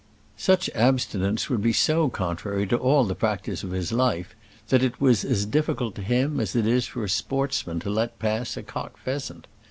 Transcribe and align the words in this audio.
Such 0.37 0.67
abstinence 0.73 1.47
would 1.47 1.61
be 1.61 1.73
so 1.73 2.09
contrary 2.09 2.65
to 2.65 2.75
all 2.75 3.03
the 3.05 3.13
practice 3.13 3.61
of 3.63 3.69
his 3.69 3.91
life 3.91 4.33
that 4.69 4.81
it 4.81 4.99
was 4.99 5.23
as 5.23 5.45
difficult 5.45 5.93
to 5.93 6.01
him 6.01 6.39
as 6.39 6.55
it 6.55 6.65
is 6.65 6.87
for 6.87 7.03
a 7.03 7.07
sportsman 7.07 7.79
to 7.81 7.89
let 7.91 8.17
pass 8.17 8.57
a 8.57 8.63
cock 8.63 8.97
pheasant. 8.97 9.45